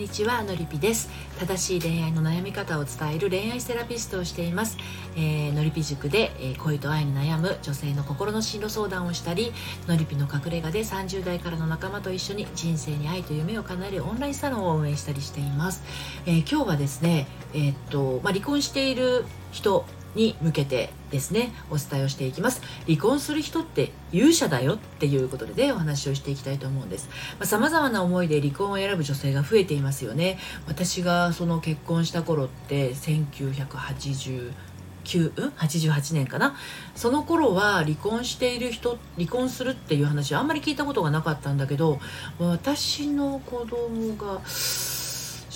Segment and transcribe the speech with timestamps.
[0.00, 1.10] にちはのりぴです。
[1.40, 4.76] 正しい恋愛の悩み方を伝える恋愛セラピストをしています、
[5.16, 9.52] えー、のりぴ塾で、えー、恋と愛に悩む女性の心の進路相談をしたり
[9.86, 15.82] のりぴの隠れ家で30代からの仲間と一緒に人生に愛と夢を叶えるオンラインサロンを運営したりしています、
[16.26, 22.62] えー、今日はですねえー、っとまあ、離婚している人に向けてですねお伝えをしていきます。
[22.86, 27.08] 離婚する人って勇者だよっていうことで、ね、お話をしていきたいと思うんです。
[27.42, 30.38] さまざ、まな思いで離婚を選ぶ女性が増えていますよね。
[30.66, 34.52] 私がその結婚した頃って1980
[35.02, 36.54] 88年かな？
[36.94, 41.98] その頃は離婚している人離婚するっていう話はあんまり聞いたことがなかったんだけど
[42.38, 44.40] 私の子供が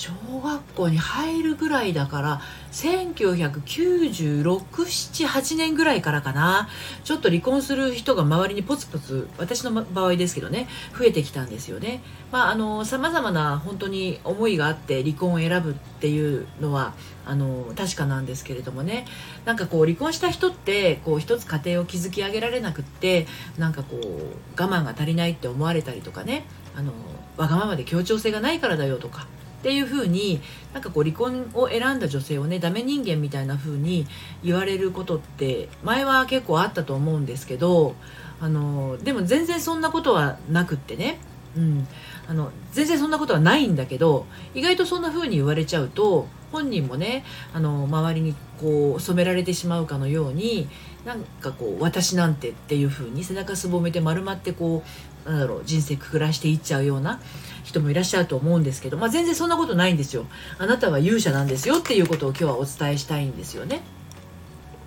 [0.05, 6.69] 小学校に入るぐらいだから199678年ぐらいからかな。
[7.05, 12.03] ちょっと離婚する人が周りにポツポツ私の場合ですけどね増えてきたんですよね。
[12.31, 16.93] まああの様々な本当に思いがあって離婚を選ぶっていうのは
[17.25, 19.07] あの確かなんですけれどもね。
[19.47, 23.27] なんかこう離婚した人ってこう一つ家庭を築き上げられなくって
[23.57, 26.45] なんかこう我慢が足りないって思われたりとかね。
[26.77, 26.93] あの
[27.39, 29.27] わがままで協調性がないからだよとか。
[29.65, 30.43] っていう風に
[30.75, 34.07] なんかこう離婚を選んだ女性をねダメ人間みたいな風に
[34.43, 37.95] 言われることって前は結構あったと思うんですけど
[38.43, 41.17] あのでも全然そんなことはなくってね、
[41.57, 41.89] うん、
[42.29, 50.69] あの全然そんなことはないんだけど意外とそんな風に言われちゃうと本人もねあの周りにこう染められてしまうかのように
[51.07, 57.21] なんかこう私なんてっていう風に背中すぼめて丸まってこうなんだろう人生くくらしていっちゃうような
[57.63, 60.27] 人もいらっしゃると思うんですけど、まあ、全然そんなことないんですよ。
[60.59, 63.81] あなたは勇者なんですよっていうことを今日はお伝えしたいんですよね。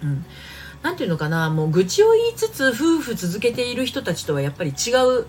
[0.03, 0.25] うん。
[0.83, 5.25] なんていうのかなもう愚痴を言いつつ夫婦続けている人たちとはやっぱり違う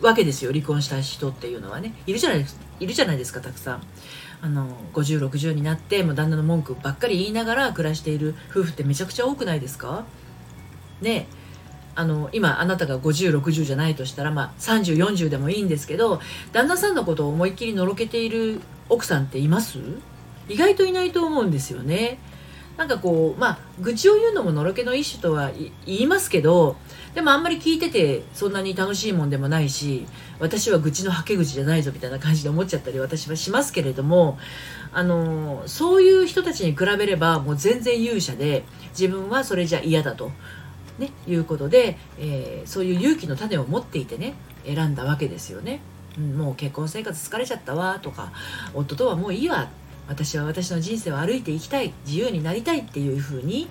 [0.00, 1.94] わけですよ離婚した人っていうのはね。
[2.06, 3.82] いるじゃないですいるじゃないですかたくさん。
[4.42, 10.04] あの5060になってもう旦那の文句ばっかり言いながら暮らしている夫婦ってめちゃくちゃ多くないですか？
[11.00, 11.26] ね
[11.96, 16.20] あの今あなたが5060じゃないとしたら、まあ、3040でもいいんですけど
[16.52, 19.78] 旦那さんのことを思いっきりのろけている奥さんっています？
[20.48, 22.18] 意外といないと思うんですよね。
[22.76, 25.50] なんかこうまあ愚痴を言うのものろけの一種とは
[25.86, 26.76] 言いますけど
[27.14, 30.06] でもあんまり聞いててそんなに楽しいもんでもないし
[30.38, 34.38] 私は愚痴のはけ口じゃないぞみたいな感じで思っちゃったり私はしますけれども
[34.92, 40.30] あのそういう人たちに比べればもう全然勇者で自分はそれじゃ嫌だと
[40.98, 44.34] ね、いうことで、えー、そういう勇気の種を持っていてね
[44.64, 45.80] 選んだわけですよね、
[46.16, 48.32] うん、もう結婚生活疲れちゃったわとか
[48.74, 49.68] 夫とはもういいわ。
[50.08, 53.68] 私は私の人生を歩いていきたい自由になりたいっていうふうに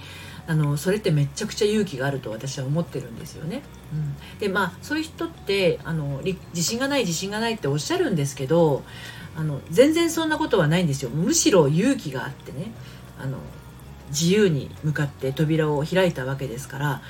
[0.47, 3.63] あのそれってめちゃくちゃ勇気があると私は思ってるんですよね。
[3.93, 6.21] うん、でまあそういう人ってあの
[6.53, 8.83] 自信がない自信がないっておっしゃるんですけど
[9.35, 11.09] あの全然そんなことはないんですよ。
[11.09, 12.71] むしろ勇気があってね。
[13.17, 13.37] あの
[14.09, 17.01] 自由に向かって扉を開いたわけですから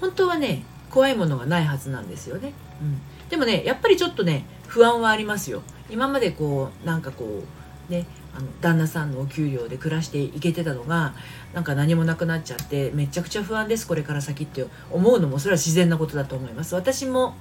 [0.00, 5.62] 本当はね怖いものがないはずなんですよね、うん、でもねやっぱりちょっとね不安はありますよ。
[5.90, 7.42] 今までこうなんかこ
[7.88, 11.12] うねあの旦那さんのお給料で暮らしていけてたのが
[11.52, 16.76] なんか何もなくなっちゃってめちゃくちゃ不安ですこれから先って思うのもそれは自然なことだと思います。
[16.76, 17.34] 私も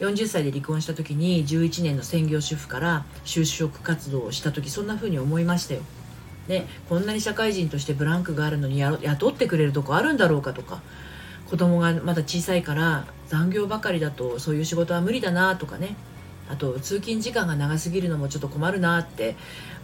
[0.00, 5.80] 40歳で離婚した時に11年の専業主婦から就職活動をした時そんな風に思いましたよ。
[6.48, 10.82] ね、こんなに社会人としてブランクがあるのに雇ってくれるとこあるんだろうかとか。
[11.48, 15.94] 子供がまだ小さいから残業ばかりだとそういう仕事は無理だなとかね。
[16.48, 19.36] あと通勤時間が長すぎるのもちょっと困るなって。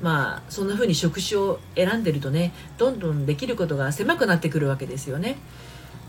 [0.02, 5.38] まあそんな風に職種を選んでるとねどんどんできることが狭くなってくるわけですよね。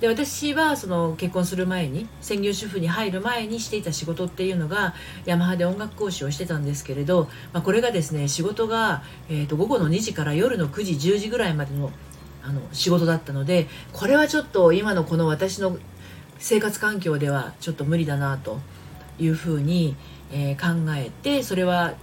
[0.04, 4.94] で私はその結婚する前に専業主婦に入る前にしていた仕事っていうのが
[5.24, 11.90] ヤマハで音楽講師をしてたんですけれど、まあ、これがですね仕事が、えー、と午後の2時から夜の9時10時ぐらいまでの
[12.44, 15.78] あの仕事だったのでこれはちょっと今のこの私の
[16.38, 18.60] 生活環境ではちょっと無理だなと
[19.18, 19.96] いうふうに、
[20.34, 21.94] えー、考えてそれは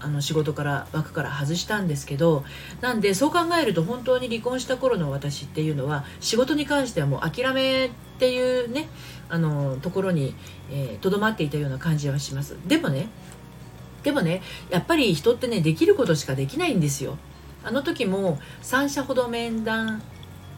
[0.00, 2.44] あの仕事から枠から外したんですけど
[2.80, 8.88] なんでそう考えると本当に離婚した頃の私っていうのは仕事に関してはもう諦めっていうね
[9.28, 10.34] あのところに
[11.00, 12.56] とど、えー、まっていたような感じはします。
[12.66, 13.08] でもね
[14.02, 17.18] でもねやっぱり人ってねできることしかできないんですよ。
[17.64, 20.00] あの時も3社ほど面談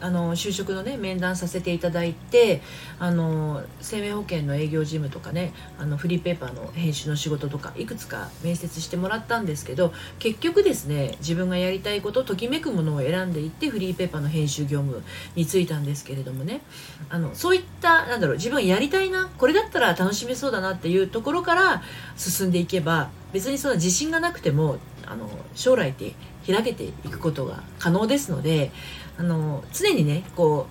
[0.01, 2.61] あの就職のね面談させていただいて
[2.99, 15.03] あの生命保険の営業事務とかねあのフリーペーパーの編集の仕事とかいくつか面接してもらったんですけど結局ですね自分がやりたいことときめくものを選んでいってフリーペーパーの編集業務
[15.35, 16.61] に就いたんですけれどもね。
[17.09, 21.81] あのそういったなんだろう自分やりたいなこれだったら楽しめそうだなっていうところから
[22.15, 26.13] 進んでいけば別にその自信がなくてもあの将来って
[26.47, 28.71] 開けていくことが可能ですので
[29.17, 30.67] あの常にねこ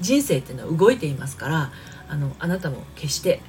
[0.00, 1.72] う人生っていうのは動いていますから
[2.08, 3.40] あのあなたも決して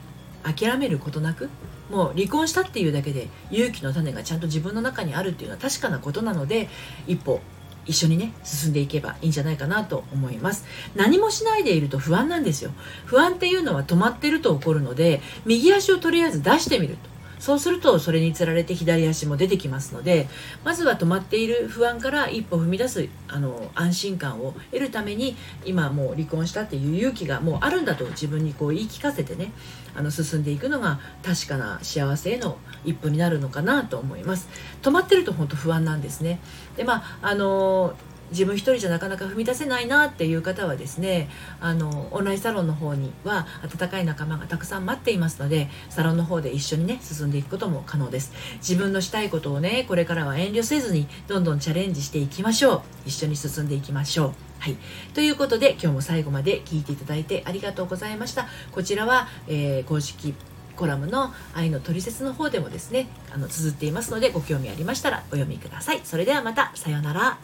[0.44, 1.50] 諦めることなく
[1.90, 6.70] もう離婚したっていうだけで勇気の種がちゃんと自分の中にあるっていうのは確かなことなので
[7.08, 7.42] 一歩
[7.86, 10.66] 一緒にね進んでいけばいいんじゃないかなと思います。
[10.96, 12.72] 何もしないでいると不安なんですよ。
[13.06, 17.10] 不安っていうのは止まってると起こるので右足をとりあえず出してみると。
[17.42, 20.30] そうするとそれにつられて左足も出てきますので
[20.64, 25.36] まずは止まっている不安から一歩踏み出すあの安心感を得るために
[25.66, 29.52] 今もう離婚したっていう勇気がもうあるんだと自分にこう言い聞かせてね
[29.96, 34.48] あの進んでいくのが確かな幸せへの一歩になるのかなと思います。
[34.84, 36.40] 止まってると本当不安なんですね。
[36.78, 37.94] でまああのー
[38.32, 41.30] 自分一人じゃなかなか踏み出せないなっていう方はですね
[41.60, 54.78] あのオンラインサロンの方には温かい仲間がたくさん待っていますのでサロンの方で一緒にね進んでいくことも可能です自分のしたいことをねこれからは遠慮せずにどんどんチャレンジしていきましょう一緒に進んでいきましょうはい。
[55.16, 58.46] ということで、今日も最後まで聞いていただいてありがとうございました。
[58.72, 60.36] こちらは、えー、公式
[60.76, 66.02] コラムの愛のトリセツの方でもですね、あの、綴っていますので、ご興味ありましたらお読みください。
[66.04, 67.40] それではまた、さようなら。